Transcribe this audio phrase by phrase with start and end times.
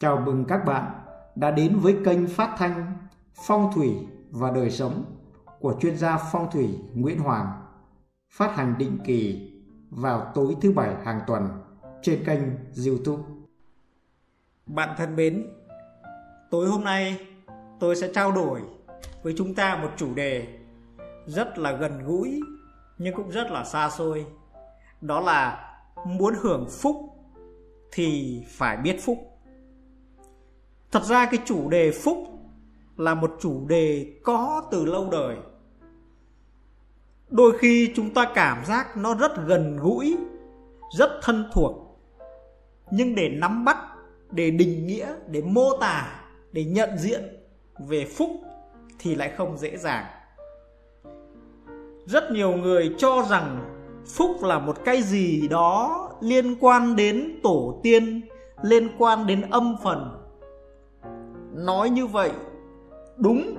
[0.00, 0.90] Chào mừng các bạn
[1.34, 2.92] đã đến với kênh phát thanh
[3.46, 3.96] Phong thủy
[4.30, 5.04] và đời sống
[5.60, 7.62] của chuyên gia phong thủy Nguyễn Hoàng,
[8.30, 9.52] phát hành định kỳ
[9.90, 11.48] vào tối thứ bảy hàng tuần
[12.02, 12.40] trên kênh
[12.86, 13.22] YouTube.
[14.66, 15.46] Bạn thân mến,
[16.50, 17.26] tối hôm nay
[17.80, 18.60] tôi sẽ trao đổi
[19.22, 20.58] với chúng ta một chủ đề
[21.26, 22.40] rất là gần gũi
[22.98, 24.26] nhưng cũng rất là xa xôi.
[25.00, 25.70] Đó là
[26.06, 26.96] muốn hưởng phúc
[27.92, 29.29] thì phải biết phúc.
[30.92, 32.16] Thật ra cái chủ đề phúc
[32.96, 35.36] là một chủ đề có từ lâu đời.
[37.28, 40.16] Đôi khi chúng ta cảm giác nó rất gần gũi,
[40.98, 42.00] rất thân thuộc.
[42.90, 43.76] Nhưng để nắm bắt,
[44.30, 47.22] để định nghĩa, để mô tả, để nhận diện
[47.78, 48.30] về phúc
[48.98, 50.04] thì lại không dễ dàng.
[52.06, 53.76] Rất nhiều người cho rằng
[54.16, 58.20] phúc là một cái gì đó liên quan đến tổ tiên,
[58.62, 60.19] liên quan đến âm phần.
[61.52, 62.32] Nói như vậy
[63.16, 63.56] đúng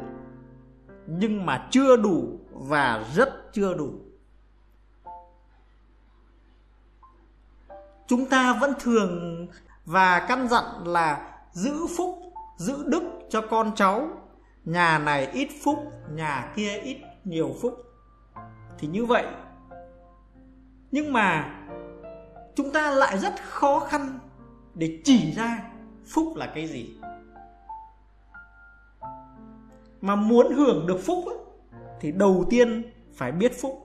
[1.08, 3.92] nhưng mà chưa đủ và rất chưa đủ.
[8.08, 9.48] Chúng ta vẫn thường
[9.86, 12.20] và căn dặn là giữ phúc,
[12.58, 14.08] giữ đức cho con cháu.
[14.66, 15.78] Nhà này ít phúc,
[16.12, 17.86] nhà kia ít nhiều phúc.
[18.78, 19.26] Thì như vậy.
[20.92, 21.60] Nhưng mà
[22.56, 24.20] chúng ta lại rất khó khăn
[24.74, 25.64] để chỉ ra
[26.06, 26.98] phúc là cái gì
[30.02, 31.38] mà muốn hưởng được phúc ấy,
[32.00, 33.84] thì đầu tiên phải biết phúc.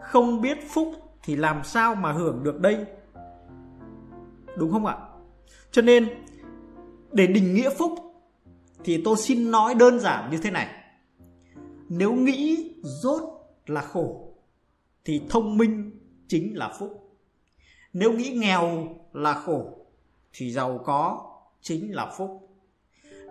[0.00, 0.88] Không biết phúc
[1.22, 2.84] thì làm sao mà hưởng được đây?
[4.56, 4.96] Đúng không ạ?
[5.70, 6.08] Cho nên
[7.12, 7.92] để định nghĩa phúc
[8.84, 10.68] thì tôi xin nói đơn giản như thế này.
[11.88, 13.22] Nếu nghĩ rốt
[13.66, 14.28] là khổ
[15.04, 15.90] thì thông minh
[16.28, 17.18] chính là phúc.
[17.92, 19.72] Nếu nghĩ nghèo là khổ
[20.32, 21.30] thì giàu có
[21.60, 22.48] chính là phúc.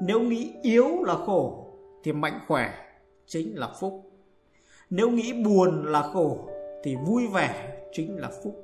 [0.01, 1.64] Nếu nghĩ yếu là khổ
[2.05, 2.73] thì mạnh khỏe
[3.25, 3.93] chính là phúc.
[4.89, 6.37] Nếu nghĩ buồn là khổ
[6.83, 8.63] thì vui vẻ chính là phúc.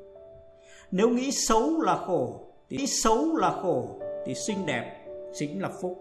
[0.91, 3.85] Nếu nghĩ xấu là khổ thì nghĩ xấu là khổ
[4.25, 5.97] thì xinh đẹp chính là phúc.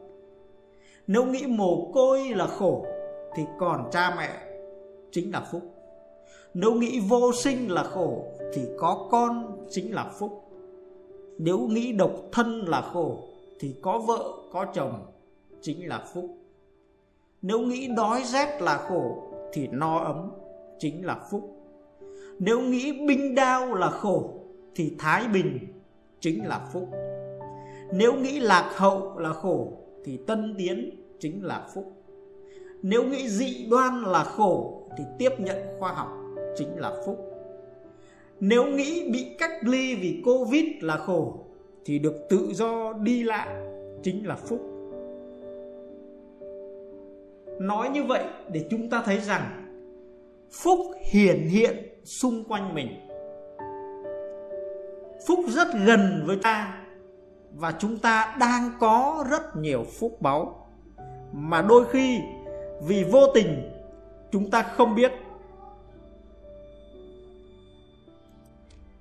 [1.07, 2.87] Nếu nghĩ mồ côi là khổ
[3.37, 4.31] thì còn cha mẹ
[5.13, 5.63] chính là phúc.
[6.55, 8.25] Nếu nghĩ vô sinh là khổ
[8.55, 10.45] thì có con chính là phúc.
[11.39, 13.19] Nếu nghĩ độc thân là khổ
[13.61, 15.07] thì có vợ có chồng
[15.61, 16.40] chính là phúc
[17.43, 20.31] nếu nghĩ đói rét là khổ, thì no ấm
[20.79, 21.57] chính là phúc.
[22.39, 24.31] Nếu nghĩ binh đao là khổ,
[24.75, 25.59] thì thái bình
[26.21, 26.89] chính là phúc.
[27.93, 29.73] Nếu nghĩ lạc hậu là khổ,
[30.05, 31.93] thì tân tiến chính là phúc.
[32.83, 36.09] Nếu nghĩ dị đoan là khổ, thì tiếp nhận khoa học
[36.57, 37.19] chính là phúc.
[38.41, 41.45] Nếu nghĩ bị cách ly vì covid là khổ,
[41.85, 43.49] thì được tự do đi lại
[44.03, 44.70] chính là phúc
[47.61, 49.67] nói như vậy để chúng ta thấy rằng
[50.53, 50.79] phúc
[51.11, 52.89] hiển hiện xung quanh mình.
[55.27, 56.83] Phúc rất gần với ta
[57.55, 60.69] và chúng ta đang có rất nhiều phúc báu.
[61.33, 62.21] Mà đôi khi
[62.83, 63.73] vì vô tình
[64.33, 65.13] chúng ta không biết.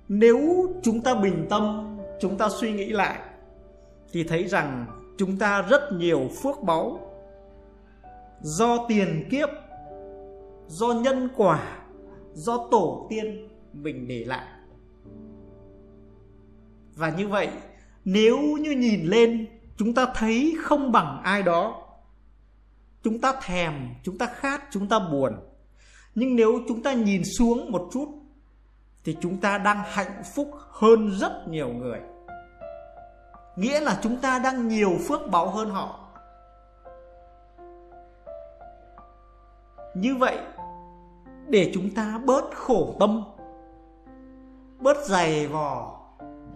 [0.08, 3.18] Nếu chúng ta bình tâm, chúng ta suy nghĩ lại
[4.12, 4.86] thì thấy rằng
[5.18, 7.09] chúng ta rất nhiều phước báu
[8.42, 9.48] do tiền kiếp,
[10.66, 11.78] do nhân quả,
[12.32, 14.46] do tổ tiên mình để lại.
[16.94, 17.48] Và như vậy,
[18.04, 19.46] nếu như nhìn lên,
[19.76, 21.86] chúng ta thấy không bằng ai đó.
[23.02, 25.32] Chúng ta thèm, chúng ta khát, chúng ta buồn.
[26.14, 28.08] Nhưng nếu chúng ta nhìn xuống một chút,
[29.04, 32.00] thì chúng ta đang hạnh phúc hơn rất nhiều người.
[33.56, 36.09] Nghĩa là chúng ta đang nhiều phước báo hơn họ.
[39.94, 40.38] Như vậy,
[41.48, 43.24] để chúng ta bớt khổ tâm,
[44.80, 46.00] bớt dày vò,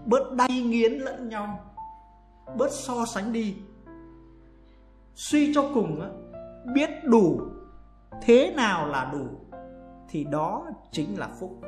[0.06, 1.60] bớt đay nghiến lẫn nhau,
[2.56, 3.56] bớt so sánh đi,
[5.14, 6.00] suy cho cùng
[6.74, 7.40] biết đủ,
[8.22, 9.26] thế nào là đủ,
[10.08, 11.60] thì đó chính là phúc.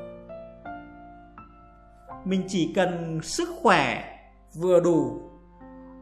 [2.25, 4.05] Mình chỉ cần sức khỏe
[4.55, 5.20] vừa đủ,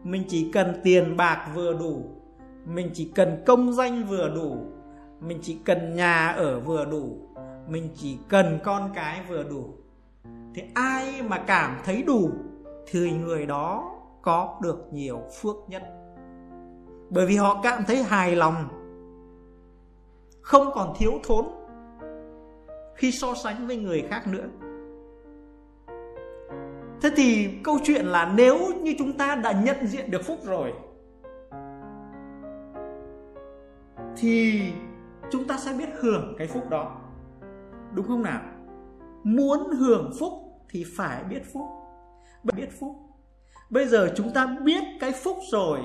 [0.02, 2.02] mình chỉ cần tiền bạc vừa đủ,
[2.64, 4.56] mình chỉ cần công danh vừa đủ
[5.20, 7.18] mình chỉ cần nhà ở vừa đủ,
[7.68, 9.64] mình chỉ cần con cái vừa đủ.
[10.54, 12.30] Thì ai mà cảm thấy đủ
[12.86, 13.90] thì người đó
[14.22, 15.82] có được nhiều phước nhất.
[17.10, 18.68] Bởi vì họ cảm thấy hài lòng,
[20.40, 21.44] không còn thiếu thốn
[22.94, 24.46] khi so sánh với người khác nữa.
[27.02, 30.72] Thế thì câu chuyện là nếu như chúng ta đã nhận diện được phúc rồi,
[34.16, 34.62] thì
[35.34, 36.96] chúng ta sẽ biết hưởng cái phúc đó.
[37.94, 38.40] Đúng không nào?
[39.24, 40.32] Muốn hưởng phúc
[40.70, 41.62] thì phải biết phúc.
[42.56, 42.96] Biết phúc.
[43.70, 45.80] Bây giờ chúng ta biết cái phúc rồi,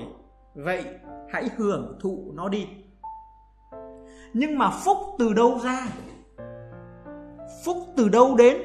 [0.56, 0.86] vậy
[1.30, 2.68] hãy hưởng thụ nó đi.
[4.34, 5.88] Nhưng mà phúc từ đâu ra?
[7.66, 8.58] Phúc từ đâu đến?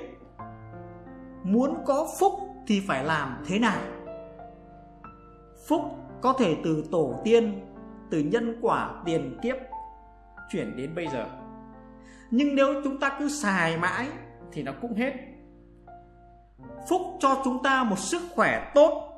[1.43, 2.33] Muốn có phúc
[2.67, 3.81] thì phải làm thế nào?
[5.69, 5.81] Phúc
[6.21, 7.61] có thể từ tổ tiên,
[8.11, 9.57] từ nhân quả, tiền kiếp
[10.51, 11.27] chuyển đến bây giờ.
[12.31, 14.09] Nhưng nếu chúng ta cứ xài mãi
[14.53, 15.13] thì nó cũng hết.
[16.89, 19.11] Phúc cho chúng ta một sức khỏe tốt,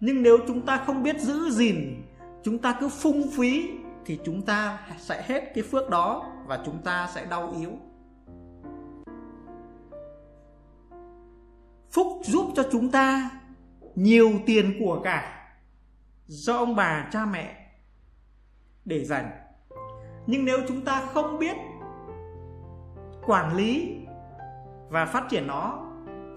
[0.00, 2.02] nhưng nếu chúng ta không biết giữ gìn,
[2.42, 3.70] chúng ta cứ phung phí
[4.06, 7.70] thì chúng ta sẽ hết cái phước đó và chúng ta sẽ đau yếu.
[11.90, 13.30] Phúc giúp cho chúng ta
[13.94, 15.48] nhiều tiền của cả
[16.26, 17.70] do ông bà, cha mẹ
[18.84, 19.43] để dành
[20.26, 21.56] nhưng nếu chúng ta không biết
[23.26, 23.96] quản lý
[24.88, 25.78] và phát triển nó,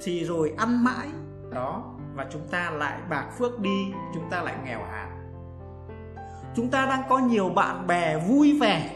[0.01, 1.07] thì rồi ăn mãi
[1.49, 1.83] đó
[2.15, 5.17] và chúng ta lại bạc phước đi, chúng ta lại nghèo hạn
[6.57, 8.89] chúng ta đang có nhiều bạn bè vui vẻ,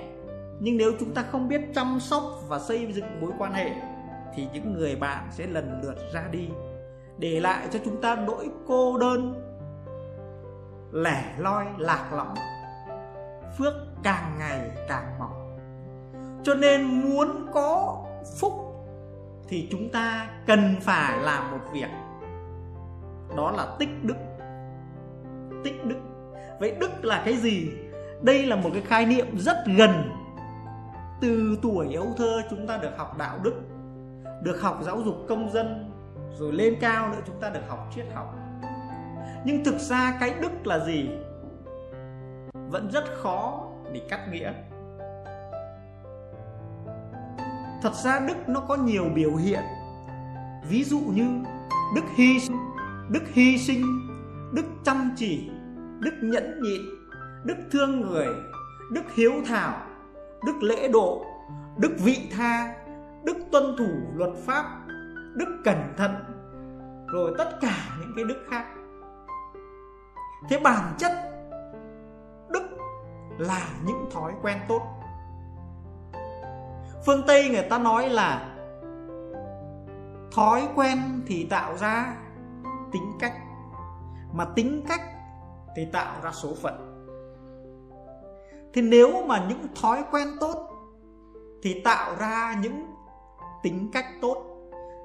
[0.59, 3.71] nhưng nếu chúng ta không biết chăm sóc và xây dựng mối quan hệ,
[4.35, 6.49] thì những người bạn sẽ lần lượt ra đi,
[7.17, 9.33] để lại cho chúng ta nỗi cô đơn,
[10.91, 12.35] lẻ loi, lạc lõng.
[13.57, 13.73] Phước
[14.03, 15.41] càng ngày càng mỏng
[16.43, 17.97] cho nên muốn có
[18.39, 18.53] phúc
[19.47, 21.89] thì chúng ta cần phải làm một việc.
[23.37, 24.15] Đó là tích đức.
[25.63, 25.95] Tích đức.
[26.59, 27.71] Vậy đức là cái gì?
[28.21, 30.11] Đây là một cái khái niệm rất gần.
[31.21, 33.61] Từ tuổi ấu thơ chúng ta được học đạo đức,
[34.43, 35.91] được học giáo dục công dân,
[36.39, 38.35] rồi lên cao nữa chúng ta được học triết học.
[39.45, 41.09] Nhưng thực ra cái đức là gì?
[42.53, 44.53] Vẫn rất khó để cắt nghĩa.
[47.81, 49.63] Thật ra đức nó có nhiều biểu hiện.
[50.69, 51.29] Ví dụ như,
[51.95, 52.71] đức hy sinh
[53.11, 54.09] đức hy sinh,
[54.53, 55.49] đức chăm chỉ,
[55.99, 56.81] đức nhẫn nhịn,
[57.43, 58.27] đức thương người,
[58.91, 59.85] đức hiếu thảo,
[60.45, 61.25] đức lễ độ,
[61.77, 62.75] đức vị tha,
[63.23, 64.65] đức tuân thủ luật pháp,
[65.35, 66.11] đức cẩn thận,
[67.13, 68.65] rồi tất cả những cái đức khác.
[70.49, 71.11] Thế bản chất
[73.41, 74.81] là những thói quen tốt.
[77.05, 78.57] Phương tây người ta nói là
[80.35, 80.97] thói quen
[81.27, 82.15] thì tạo ra
[82.91, 83.33] tính cách,
[84.33, 85.01] mà tính cách
[85.75, 86.87] thì tạo ra số phận.
[88.73, 90.69] Thì nếu mà những thói quen tốt
[91.63, 92.85] thì tạo ra những
[93.63, 94.37] tính cách tốt.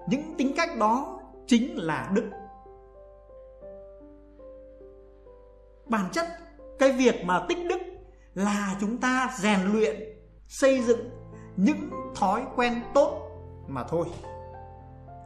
[0.08, 2.30] Những tính cách đó chính là đức.
[5.86, 6.26] Bản chất
[6.78, 7.78] cái việc mà tích đức
[8.36, 9.96] là chúng ta rèn luyện,
[10.48, 11.10] xây dựng
[11.56, 13.28] những thói quen tốt
[13.68, 14.06] mà thôi.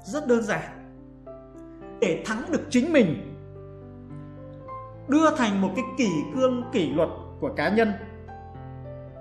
[0.04, 0.92] Rất đơn giản.
[2.00, 3.36] Để thắng được chính mình,
[5.08, 7.08] đưa thành một cái kỷ cương, kỷ luật
[7.40, 7.92] của cá nhân.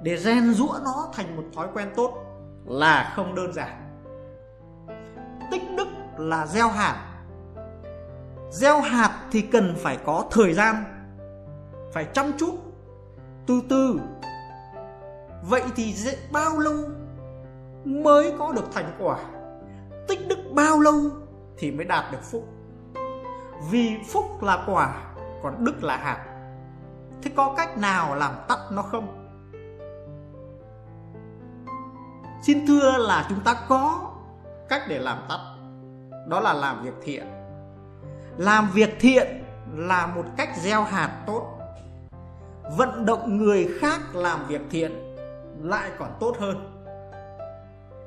[0.03, 2.13] Để rèn rũa nó thành một thói quen tốt
[2.65, 4.01] là không đơn giản.
[5.51, 5.87] Tích đức
[6.17, 7.23] là gieo hạt.
[8.51, 10.75] Gieo hạt thì cần phải có thời gian,
[11.93, 12.68] phải chăm chút
[13.49, 13.99] từ từ
[15.43, 15.95] vậy thì
[16.31, 16.75] bao lâu
[17.85, 19.17] mới có được thành quả?
[20.07, 20.95] Tích đức bao lâu
[21.57, 22.47] thì mới đạt được phúc?
[23.71, 25.03] Vì phúc là quả,
[25.43, 26.25] còn đức là hạt.
[27.23, 29.31] Thế có cách nào làm tắt nó không?
[32.41, 34.11] Xin thưa là chúng ta có
[34.69, 35.39] cách để làm tắt.
[36.27, 37.27] Đó là làm việc thiện.
[38.37, 39.43] Làm việc thiện
[39.75, 41.58] là một cách gieo hạt tốt
[42.77, 44.91] vận động người khác làm việc thiện
[45.63, 46.57] lại còn tốt hơn.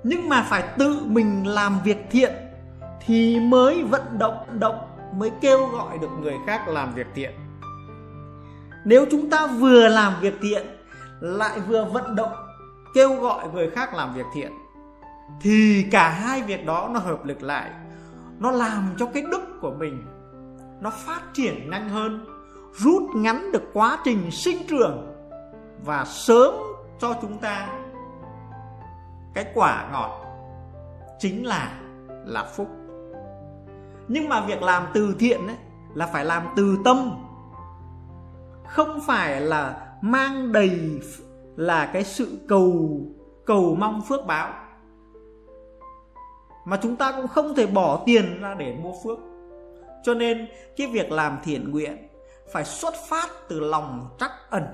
[0.02, 2.32] Nhưng mà phải tự mình làm việc thiện
[3.06, 4.78] thì mới vận động động,
[5.14, 7.30] mới kêu gọi được người khác làm việc thiện.
[8.84, 10.66] Nếu chúng ta vừa làm việc thiện,
[11.20, 12.32] lại vừa vận động,
[12.94, 14.52] kêu gọi người khác làm việc thiện,
[15.40, 17.70] thì cả hai việc đó nó hợp lực lại,
[18.38, 20.02] nó làm cho cái đức của mình
[20.80, 22.26] nó phát triển nhanh hơn
[22.72, 25.14] rút ngắn được quá trình sinh trưởng
[25.84, 26.54] và sớm
[26.98, 27.68] cho chúng ta
[29.34, 30.24] cái quả ngọt
[31.18, 31.80] chính là
[32.24, 32.68] là phúc.
[34.08, 35.56] Nhưng mà việc làm từ thiện ấy,
[35.94, 37.10] là phải làm từ tâm
[38.66, 41.00] không phải là mang đầy
[41.56, 43.00] là cái sự cầu
[43.46, 44.52] cầu mong phước báo.
[46.64, 49.18] Mà chúng ta cũng không thể bỏ tiền ra để mua phước.
[50.02, 52.08] Cho nên cái việc làm thiện nguyện
[52.52, 54.64] phải xuất phát từ lòng trắc ẩn.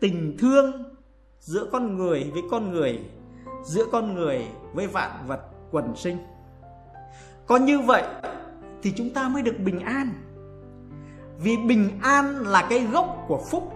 [0.00, 0.94] Tình thương
[1.40, 3.00] giữa con người với con người,
[3.64, 6.18] giữa con người với vạn vật quần sinh.
[7.46, 8.02] Có như vậy
[8.82, 10.12] thì chúng ta mới được bình an.
[11.38, 13.72] Vì bình an là cái gốc của phúc.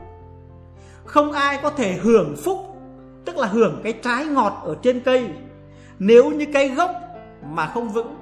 [1.05, 2.59] Không ai có thể hưởng phúc,
[3.25, 5.31] tức là hưởng cái trái ngọt ở trên cây,
[5.99, 6.91] nếu như cái gốc
[7.43, 8.17] mà không vững.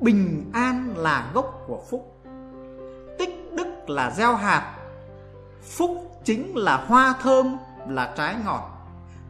[0.00, 2.15] Bình an là gốc của phúc
[3.90, 4.76] là gieo hạt.
[5.62, 7.56] Phúc chính là hoa thơm,
[7.88, 8.70] là trái ngọt.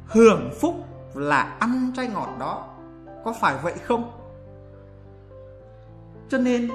[0.06, 0.74] Hưởng phúc
[1.14, 2.68] là ăn trái ngọt đó.
[3.24, 4.10] Có phải vậy không?
[6.28, 6.70] Cho nên,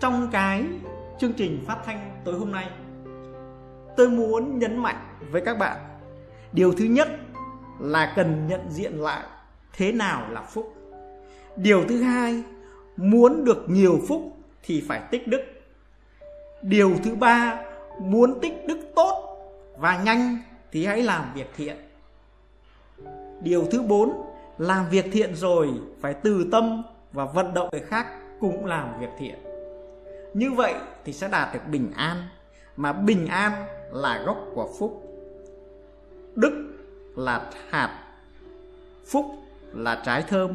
[0.00, 0.64] trong cái
[1.18, 2.70] chương trình phát thanh tối hôm nay,
[3.96, 5.76] tôi muốn nhấn mạnh với các bạn,
[6.52, 7.08] điều thứ nhất
[7.78, 9.24] là cần nhận diện lại
[9.72, 10.74] thế nào là phúc.
[11.56, 12.42] Điều thứ hai,
[12.96, 14.22] muốn được nhiều phúc
[14.62, 15.40] thì phải tích đức
[16.62, 17.62] điều thứ ba,
[17.98, 19.38] muốn tích đức tốt
[19.78, 20.38] và nhanh
[20.72, 21.76] thì hãy làm việc thiện.
[23.42, 24.22] Điều thứ bốn,
[24.58, 28.06] làm việc thiện rồi phải từ tâm và vận động người khác
[28.40, 29.38] cũng làm việc thiện.
[30.34, 30.74] Như vậy
[31.04, 32.16] thì sẽ đạt được bình an,
[32.76, 33.52] mà bình an
[33.92, 35.02] là gốc của phúc.
[36.34, 36.72] Đức
[37.16, 38.04] là hạt,
[39.06, 39.26] phúc
[39.72, 40.54] là trái thơm,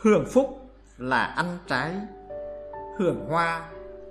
[0.00, 1.92] hưởng phúc là ăn trái,
[2.98, 3.68] hưởng hoa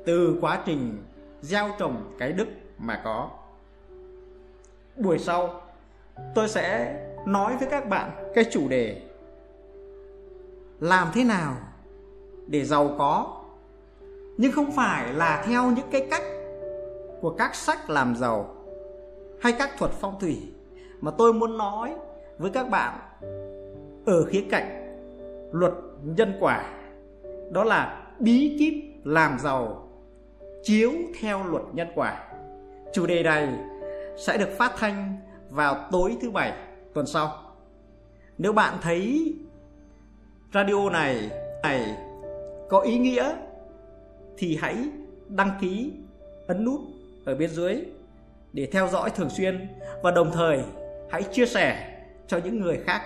[0.07, 1.03] từ quá trình
[1.41, 2.47] gieo trồng cái đức
[2.77, 3.29] mà có.
[4.95, 5.61] Buổi sau,
[6.35, 6.95] tôi sẽ
[7.25, 9.01] nói với các bạn cái chủ đề
[10.79, 11.55] làm thế nào
[12.47, 13.41] để giàu có,
[14.37, 16.23] nhưng không phải là theo những cái cách
[17.21, 18.55] của các sách làm giàu
[19.41, 20.51] hay các thuật phong thủy
[21.01, 21.95] mà tôi muốn nói
[22.37, 22.99] với các bạn
[24.05, 24.97] ở khía cạnh
[25.51, 25.73] luật
[26.03, 26.73] nhân quả,
[27.51, 28.73] đó là bí kíp
[29.03, 29.86] làm giàu
[30.63, 32.23] chiếu theo luật nhân quả
[32.93, 33.49] chủ đề này
[34.17, 35.17] sẽ được phát thanh
[35.49, 36.53] vào tối thứ bảy,
[36.93, 37.43] tuần sau
[38.37, 39.33] nếu bạn thấy
[40.53, 41.29] radio này
[41.63, 41.97] này
[42.69, 43.35] có ý nghĩa,
[44.37, 44.89] thì hãy
[45.27, 45.93] đăng ký,
[46.47, 46.81] ấn nút
[47.25, 47.81] ở bên dưới
[48.53, 49.67] để theo dõi thường xuyên
[50.03, 50.63] và đồng thời
[51.09, 51.97] hãy chia sẻ
[52.27, 53.01] cho những người khác.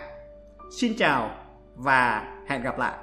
[0.80, 1.32] Xin chào
[1.76, 2.98] và hẹn gặp lại.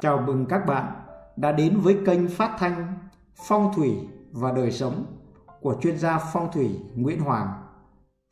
[0.00, 0.92] Chào mừng các bạn
[1.36, 2.94] đã đến với kênh phát thanh
[3.48, 3.98] Phong thủy
[4.32, 5.06] và đời sống
[5.60, 7.48] của chuyên gia phong thủy Nguyễn Hoàng,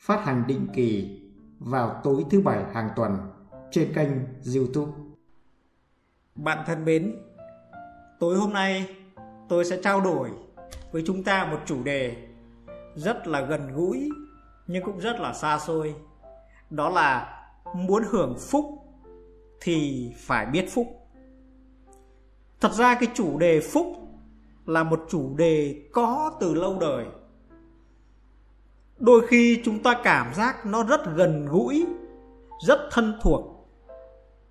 [0.00, 1.20] phát hành định kỳ
[1.58, 3.16] vào tối thứ bảy hàng tuần
[3.70, 4.08] trên kênh
[4.54, 4.92] YouTube.
[6.34, 7.16] Bạn thân mến,
[8.20, 8.96] tối hôm nay
[9.48, 10.30] tôi sẽ trao đổi
[10.92, 12.16] với chúng ta một chủ đề
[12.94, 14.08] rất là gần gũi
[14.66, 15.94] nhưng cũng rất là xa xôi.
[16.70, 17.40] Đó là
[17.74, 18.64] muốn hưởng phúc
[19.60, 20.97] thì phải biết phúc.
[22.60, 23.86] Thật ra cái chủ đề phúc
[24.66, 27.06] là một chủ đề có từ lâu đời.
[28.98, 31.86] Đôi khi chúng ta cảm giác nó rất gần gũi,
[32.66, 33.58] rất thân thuộc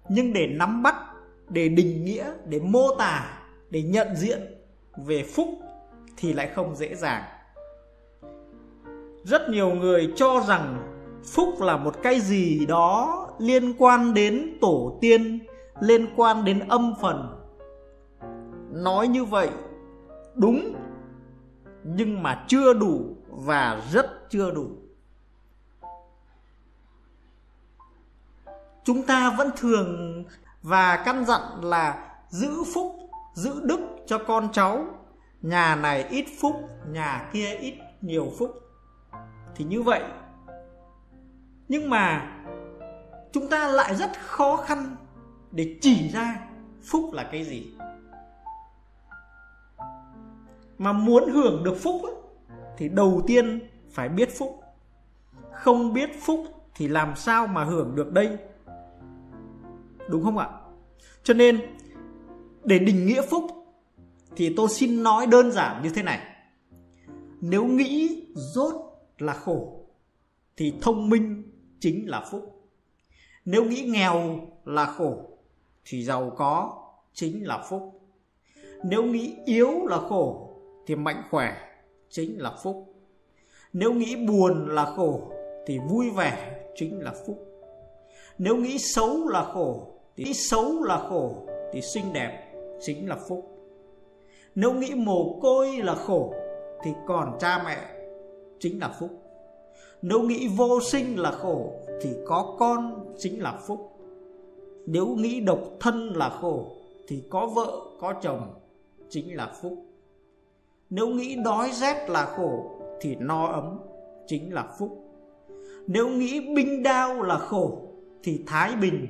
[0.09, 0.95] nhưng để nắm bắt
[1.49, 4.41] để định nghĩa để mô tả để nhận diện
[4.97, 5.47] về phúc
[6.17, 7.23] thì lại không dễ dàng
[9.23, 10.93] rất nhiều người cho rằng
[11.25, 15.39] phúc là một cái gì đó liên quan đến tổ tiên
[15.81, 17.36] liên quan đến âm phần
[18.71, 19.49] nói như vậy
[20.35, 20.75] đúng,
[21.83, 24.67] nhưng mà chưa đủ và rất chưa đủ.
[28.83, 30.23] Chúng ta vẫn thường
[30.61, 32.95] và căn dặn là giữ phúc,
[33.33, 34.85] giữ đức cho con cháu.
[35.41, 36.55] Nhà này ít phúc,
[36.87, 38.61] nhà kia ít nhiều phúc.
[39.55, 40.03] Thì như vậy.
[41.67, 42.31] Nhưng mà
[43.31, 44.95] chúng ta lại rất khó khăn
[45.51, 46.47] để chỉ ra
[46.83, 47.76] phúc là cái gì
[50.77, 52.13] mà muốn hưởng được phúc ấy,
[52.77, 53.59] thì đầu tiên
[53.91, 54.59] phải biết phúc
[55.51, 56.39] không biết phúc
[56.75, 58.37] thì làm sao mà hưởng được đây
[60.07, 60.49] Đúng không ạ?
[61.23, 61.61] Cho nên
[62.63, 63.43] để định nghĩa phúc
[64.35, 66.19] thì tôi xin nói đơn giản như thế này.
[67.41, 68.75] Nếu nghĩ rốt
[69.17, 69.85] là khổ
[70.57, 71.43] thì thông minh
[71.79, 72.69] chính là phúc.
[73.45, 75.25] Nếu nghĩ nghèo là khổ
[75.85, 78.01] thì giàu có chính là phúc.
[78.83, 80.46] Nếu nghĩ yếu là khổ
[80.87, 81.57] thì mạnh khỏe
[82.09, 82.93] chính là phúc.
[83.73, 85.31] Nếu nghĩ buồn là khổ
[85.67, 87.37] thì vui vẻ chính là phúc.
[88.37, 91.35] Nếu nghĩ xấu là khổ thì xấu là khổ
[91.73, 93.57] thì xinh đẹp chính là phúc
[94.55, 96.33] nếu nghĩ mồ côi là khổ
[96.83, 97.77] thì còn cha mẹ
[98.59, 99.09] chính là phúc
[100.01, 103.91] nếu nghĩ vô sinh là khổ thì có con chính là phúc
[104.85, 106.71] nếu nghĩ độc thân là khổ
[107.07, 108.53] thì có vợ có chồng
[109.09, 109.86] chính là phúc
[110.89, 113.79] nếu nghĩ đói rét là khổ, thì no ấm
[114.27, 115.03] chính là phúc.
[115.87, 117.81] Nếu nghĩ binh đao là khổ,
[118.23, 119.07] thì thái bình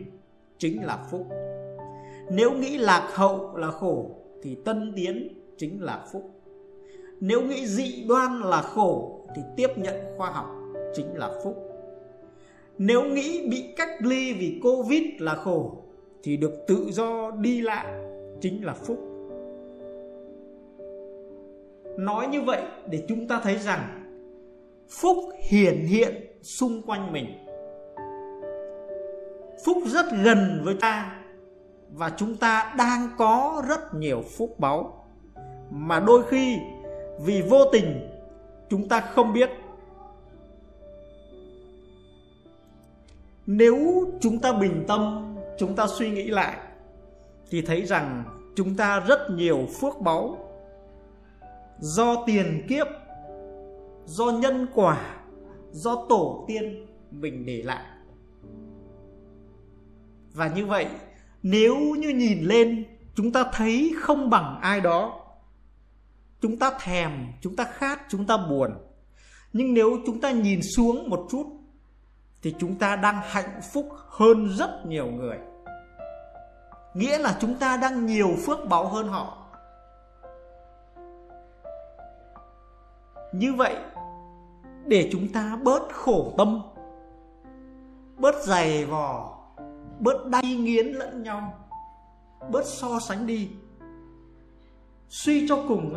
[0.57, 1.27] chính là phúc.
[2.31, 4.12] Nếu nghĩ lạc hậu là khổ,
[4.43, 6.29] thì tân tiến chính là phúc.
[7.19, 10.48] Nếu nghĩ dị đoan là khổ, thì tiếp nhận khoa học
[10.93, 11.55] chính là phúc.
[12.77, 15.84] Nếu nghĩ bị cách ly vì covid là khổ,
[16.24, 17.86] thì được tự do đi lại
[18.41, 18.98] chính là phúc
[21.98, 24.04] nói như vậy để chúng ta thấy rằng
[24.89, 25.18] phúc
[25.50, 27.25] hiển hiện xung quanh mình.
[29.66, 31.20] Phúc rất gần với ta
[31.94, 35.06] và chúng ta đang có rất nhiều phúc báu.
[35.70, 36.58] Mà đôi khi
[37.25, 38.10] vì vô tình
[38.70, 39.50] chúng ta không biết.
[43.46, 46.58] Nếu chúng ta bình tâm, chúng ta suy nghĩ lại
[47.50, 48.24] thì thấy rằng
[48.56, 50.47] chúng ta rất nhiều phước báu
[51.79, 52.88] do tiền kiếp,
[54.05, 55.15] do nhân quả,
[55.72, 57.86] do tổ tiên mình để lại.
[60.34, 60.88] Và như vậy,
[61.43, 65.24] nếu như nhìn lên, chúng ta thấy không bằng ai đó.
[66.41, 68.72] Chúng ta thèm, chúng ta khát, chúng ta buồn.
[69.53, 71.46] Nhưng nếu chúng ta nhìn xuống một chút,
[72.41, 75.38] thì chúng ta đang hạnh phúc hơn rất nhiều người.
[76.93, 79.37] Nghĩa là chúng ta đang nhiều phước báo hơn họ.
[83.34, 83.75] Như vậy,
[84.86, 86.62] để chúng ta bớt khổ tâm,
[88.17, 89.38] bớt dày vò,
[90.00, 91.53] bớt đay nghiến lẫn nhau,
[92.51, 93.50] bớt so sánh đi,
[95.09, 95.96] suy cho cùng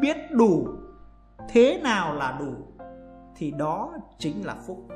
[0.00, 0.68] biết đủ,
[1.48, 2.54] thế nào là đủ,
[3.36, 4.88] thì đó chính là phúc.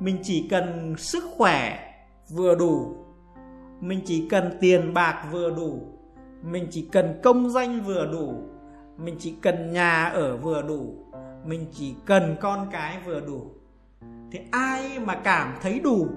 [0.00, 1.78] Mình chỉ cần sức khỏe
[2.28, 2.96] vừa đủ,
[3.80, 5.78] mình chỉ cần tiền bạc vừa đủ,
[6.42, 8.49] mình chỉ cần công danh vừa đủ
[9.02, 10.94] mình chỉ cần nhà ở vừa đủ.
[11.44, 13.42] Mình chỉ cần con cái vừa đủ.
[14.32, 16.08] Thì ai mà cảm thấy đủ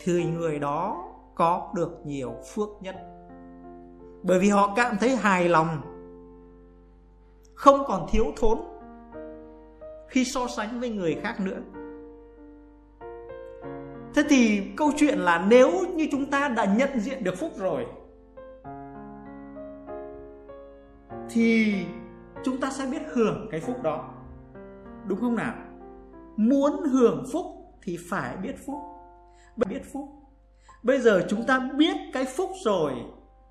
[0.00, 2.96] thì người đó có được nhiều phước nhất.
[4.22, 5.68] Bởi vì họ cảm thấy hài lòng.
[7.54, 8.58] Không còn thiếu thốn
[10.08, 11.58] khi so sánh với người khác nữa.
[14.14, 17.86] Thế thì câu chuyện là nếu như chúng ta đã nhận diện được phúc rồi,
[21.30, 21.74] thì
[22.44, 24.14] chúng ta sẽ biết hưởng cái phúc đó.
[25.06, 25.54] Đúng không nào?
[26.36, 27.46] Muốn hưởng phúc
[27.82, 28.76] thì phải biết phúc.
[29.56, 30.08] Biết phúc.
[30.82, 32.92] Bây giờ chúng ta biết cái phúc rồi,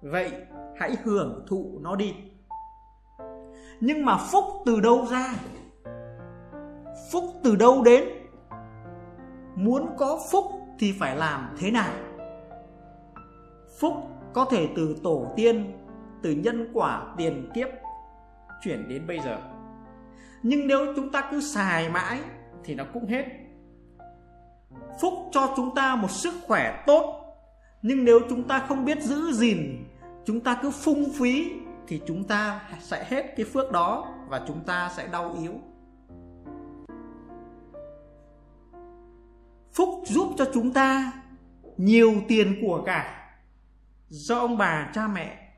[0.01, 0.31] vậy
[0.77, 2.15] hãy hưởng thụ nó đi.
[3.79, 5.33] Nhưng mà phúc từ đâu ra?
[7.11, 8.03] Phúc từ đâu đến?
[9.55, 10.45] Muốn có phúc
[10.79, 11.93] thì phải làm thế nào?
[13.79, 13.93] Phúc
[14.33, 15.73] có thể từ tổ tiên,
[16.23, 17.67] từ nhân quả, tiền kiếp
[18.61, 19.37] chuyển đến bây giờ.
[20.43, 22.19] Nhưng nếu chúng ta cứ xài mãi
[22.63, 23.25] thì nó cũng hết.
[25.01, 27.21] Phúc cho chúng ta một sức khỏe tốt,
[27.81, 29.85] nhưng nếu chúng ta không biết giữ gìn,
[30.25, 31.51] chúng ta cứ phung phí
[31.87, 35.53] thì chúng ta sẽ hết cái phước đó và chúng ta sẽ đau yếu.
[39.73, 41.11] Phúc giúp cho chúng ta
[41.77, 43.31] nhiều tiền của cả
[44.09, 45.49] do ông bà, cha mẹ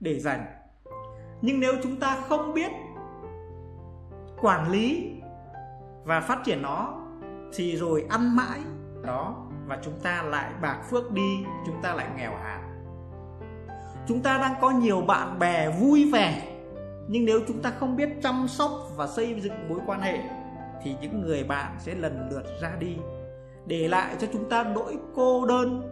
[0.00, 0.57] để dành
[1.42, 2.72] nhưng nếu chúng ta không biết
[4.40, 5.12] quản lý
[6.04, 6.94] và phát triển nó,
[7.54, 8.60] thì rồi ăn mãi
[9.02, 12.60] đó và chúng ta lại bạc phước đi, chúng ta lại nghèo hàn.
[14.06, 16.42] Chúng ta đang có nhiều bạn bè vui vẻ,
[17.08, 20.18] nhưng nếu chúng ta không biết chăm sóc và xây dựng mối quan hệ,
[20.82, 22.96] thì những người bạn sẽ lần lượt ra đi,
[23.66, 25.82] để lại cho chúng ta nỗi cô đơn,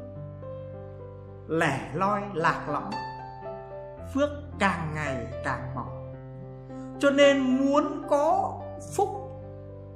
[1.49, 2.91] lẻ loi, lạc lõng
[4.15, 5.97] phước càng ngày càng mỏng
[7.01, 8.61] cho nên muốn có
[8.97, 9.09] phúc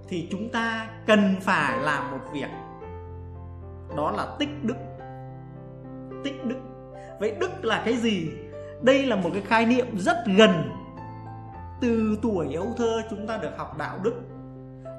[0.09, 2.49] thì chúng ta cần phải làm một việc.
[3.97, 4.77] Đó là tích đức.
[6.25, 6.57] Tích đức.
[7.21, 8.31] Vậy đức là cái gì?
[8.83, 10.71] Đây là một cái khái niệm rất gần.
[11.81, 14.15] Từ tuổi ấu thơ chúng ta được học đạo đức,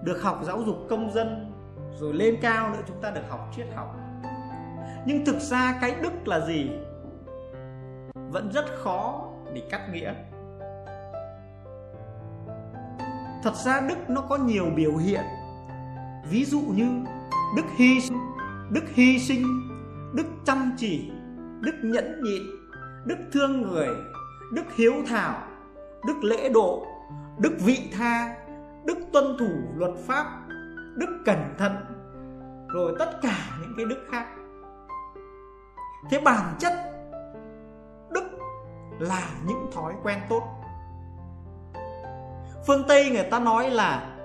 [0.03, 1.53] được học giáo dục công dân,
[1.99, 3.95] rồi lên cao nữa chúng ta được học triết học.
[5.05, 6.71] Nhưng thực ra cái đức là gì?
[8.31, 10.13] Vẫn rất khó để cắt nghĩa.
[13.43, 15.23] Thật ra đức nó có nhiều biểu hiện.
[16.29, 16.89] Ví dụ như
[17.55, 18.31] đức hy sinh
[18.71, 19.43] đức hy sinh,
[20.13, 21.11] đức chăm chỉ,
[21.61, 22.41] đức nhẫn nhịn,
[23.05, 23.87] đức thương người,
[24.53, 25.47] đức hiếu thảo,
[26.07, 26.85] đức lễ độ,
[27.39, 28.35] đức vị tha,
[28.85, 30.25] đức tuân thủ luật pháp,
[30.95, 31.75] đức cẩn thận,
[32.73, 34.27] rồi tất cả những cái đức khác.
[36.11, 36.73] Thế bản chất
[39.01, 40.43] là những thói quen tốt.
[42.67, 44.17] Phương tây người ta nói là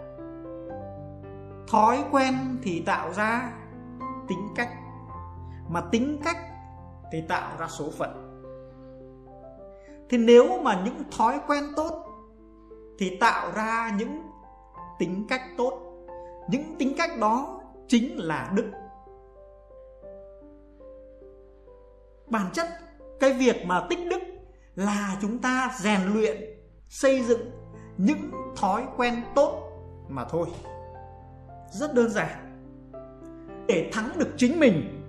[1.69, 3.53] thói quen thì tạo ra
[4.29, 4.69] tính cách,
[5.69, 6.37] mà tính cách
[7.13, 8.43] thì tạo ra số phận.
[10.09, 12.05] Thì nếu mà những thói quen tốt
[12.99, 14.23] thì tạo ra những
[14.99, 15.73] tính cách tốt.
[16.49, 18.73] Những tính cách đó chính là đức.
[22.27, 22.67] Bản chất
[23.21, 24.21] cái việc mà tích đức
[24.77, 26.37] là chúng ta rèn luyện,
[26.89, 27.51] xây dựng
[27.97, 29.63] những thói quen tốt
[30.09, 30.47] mà thôi.
[31.71, 32.63] Rất đơn giản.
[33.69, 35.03] Để thắng được chính mình,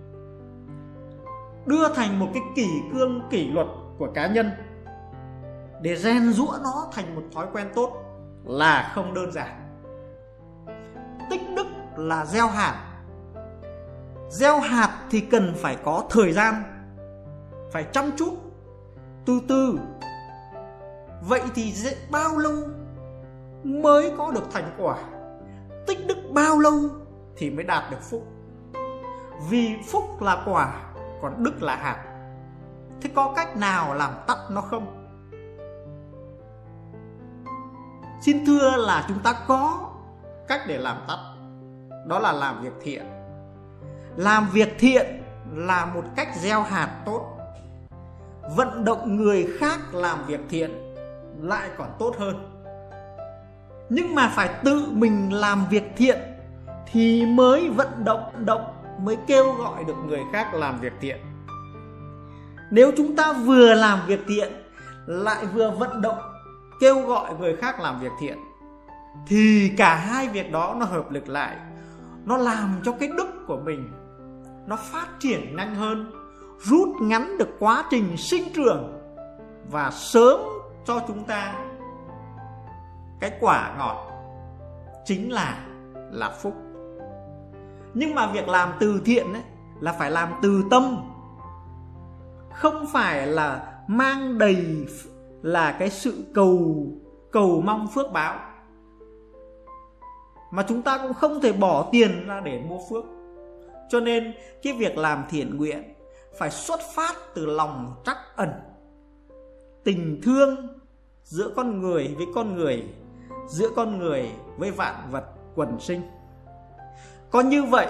[1.66, 4.52] đưa thành một cái kỷ cương, kỷ luật của cá nhân.
[5.82, 8.04] Để rèn rũa nó thành một thói quen tốt
[8.46, 9.80] là không đơn giản.
[11.30, 13.04] Tích đức là gieo hạt.
[14.30, 16.64] Gieo hạt thì cần phải có thời gian,
[17.72, 18.47] phải chăm chút
[19.28, 19.80] từ từ
[21.22, 21.74] vậy thì
[22.12, 22.54] bao lâu
[23.64, 24.98] mới có được thành quả?
[25.88, 26.74] Tích đức bao lâu
[27.38, 28.28] thì mới đạt được phúc?
[29.50, 30.82] Vì phúc là quả,
[31.22, 32.04] còn đức là hạt.
[33.02, 35.10] Thế có cách nào làm tắt nó không?
[38.22, 39.90] Xin thưa là chúng ta có
[40.48, 41.18] cách để làm tắt.
[42.08, 43.06] Đó là làm việc thiện.
[44.16, 47.37] Làm việc thiện là một cách gieo hạt tốt
[48.56, 50.96] vận động người khác làm việc thiện
[51.42, 52.36] lại còn tốt hơn.
[53.90, 56.20] Nhưng mà phải tự mình làm việc thiện
[56.92, 58.64] thì mới vận động động,
[59.02, 61.18] mới kêu gọi được người khác làm việc thiện.
[62.72, 64.52] Nếu chúng ta vừa làm việc thiện
[65.06, 66.20] lại vừa vận động,
[66.80, 68.38] kêu gọi người khác làm việc thiện,
[69.28, 71.58] thì cả hai việc đó nó hợp lực lại,
[72.26, 73.92] nó làm cho cái đức của mình
[74.68, 76.12] nó phát triển nhanh hơn
[76.60, 79.00] rút ngắn được quá trình sinh trưởng
[79.72, 80.40] và sớm
[80.86, 81.54] cho chúng ta
[83.20, 84.12] cái quả ngọt
[85.06, 85.68] chính là
[86.12, 86.54] là phúc.
[87.94, 89.44] Nhưng mà việc làm từ thiện ấy,
[89.80, 90.98] là phải làm từ tâm
[92.54, 94.88] không phải là mang đầy
[95.42, 96.88] là cái sự cầu
[97.32, 98.40] cầu mong phước báo.
[100.52, 103.06] Mà chúng ta cũng không thể bỏ tiền ra để mua phước.
[103.90, 105.97] Cho nên cái việc làm thiện nguyện
[106.38, 108.50] phải xuất phát từ lòng trắc ẩn.
[109.84, 110.80] Tình thương
[111.24, 112.84] giữa con người với con người,
[113.48, 116.02] giữa con người với vạn vật quần sinh.
[117.32, 117.88] Có như vậy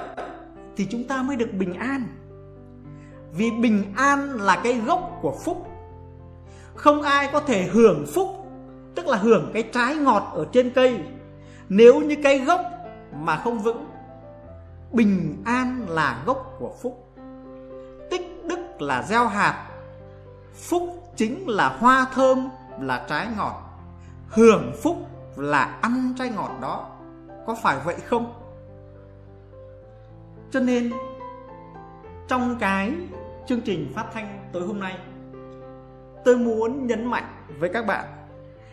[0.77, 2.07] thì chúng ta mới được bình an.
[3.31, 5.67] Vì bình an là cái gốc của phúc.
[6.75, 8.27] Không ai có thể hưởng phúc,
[8.95, 10.99] tức là hưởng cái trái ngọt ở trên cây,
[11.69, 12.61] nếu như cái gốc
[13.13, 13.85] mà không vững.
[14.91, 17.06] Bình an là gốc của phúc
[18.79, 19.67] đức là gieo hạt.
[20.53, 22.49] Phúc chính là hoa thơm,
[22.81, 23.61] là trái ngọt.
[24.29, 24.97] Hưởng phúc
[25.35, 26.89] là ăn trái ngọt đó.
[27.45, 28.33] Có phải vậy không?
[30.51, 30.91] Cho nên,
[32.27, 32.93] trong cái
[33.47, 34.97] chương trình phát thanh tối hôm nay,
[36.25, 38.05] tôi muốn nhấn mạnh với các bạn,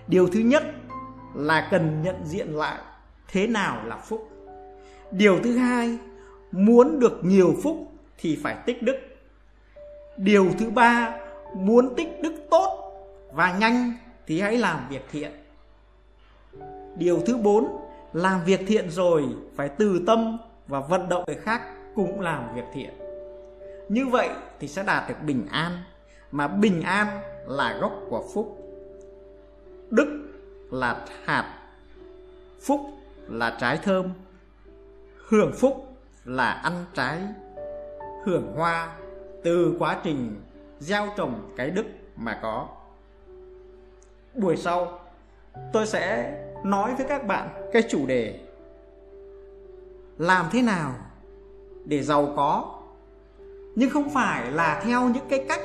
[0.07, 0.63] điều thứ nhất
[1.35, 2.79] là cần nhận diện lại
[3.29, 4.29] thế nào là phúc.
[5.11, 5.99] Điều thứ hai,
[6.53, 7.77] muốn được nhiều phúc
[8.19, 8.97] thì phải tích đức
[10.17, 11.19] điều thứ ba,
[11.55, 12.93] muốn tích đức tốt
[13.33, 13.93] và nhanh
[14.27, 15.33] thì hãy làm việc thiện.
[16.97, 17.77] Điều thứ bốn,
[18.13, 19.25] làm việc thiện rồi
[19.57, 21.63] phải từ tâm và vận động người khác
[21.95, 22.91] cũng làm việc thiện.
[23.89, 24.29] Như vậy
[24.61, 25.73] thì sẽ đạt được bình an,
[26.31, 28.59] mà bình an là gốc của phúc.
[29.91, 30.29] Đức
[30.71, 31.59] là hạt,
[32.63, 32.81] phúc
[33.29, 34.09] là trái thơm,
[35.29, 37.19] hưởng phúc là ăn trái,
[38.25, 38.97] hưởng hoa
[39.45, 40.41] từ quá trình
[40.79, 41.85] gieo trồng cái đức
[42.17, 42.69] mà có.
[44.35, 44.99] Buổi sau,
[45.73, 48.41] tôi sẽ nói với các bạn cái chủ đề
[50.19, 50.95] làm thế nào
[51.85, 52.79] để giàu có,
[53.75, 55.61] nhưng không phải là theo những cái cách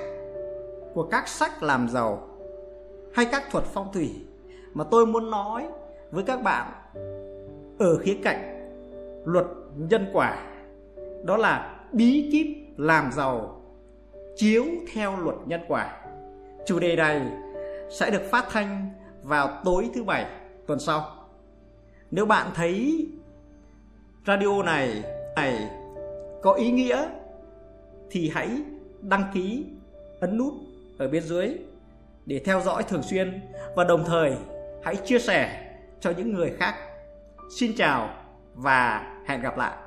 [0.94, 2.28] của các sách làm giàu
[3.14, 4.26] hay các thuật phong thủy
[4.74, 5.68] mà tôi muốn nói
[6.12, 6.72] với các bạn
[7.80, 8.72] ở khía cạnh
[9.26, 9.46] luật
[9.78, 10.46] nhân quả,
[11.24, 13.59] đó là bí kíp làm giàu
[14.40, 15.98] chiếu theo luật nhân quả
[16.66, 17.22] chủ đề này
[17.90, 18.90] sẽ được phát thanh
[19.24, 20.26] vào tối thứ bảy,
[20.68, 21.16] tuần sau
[22.12, 23.08] nếu bạn thấy
[24.28, 25.04] radio này
[25.36, 25.70] này
[26.42, 27.10] có ý nghĩa,
[28.12, 28.50] thì hãy
[29.02, 29.66] đăng ký,
[30.20, 30.54] ấn nút
[30.98, 31.58] ở bên dưới
[32.26, 33.42] để theo dõi thường xuyên
[33.76, 34.34] và đồng thời,
[34.84, 36.76] hãy chia sẻ cho những người khác.
[37.60, 38.10] Xin chào
[38.56, 39.78] và hẹn gặp lại.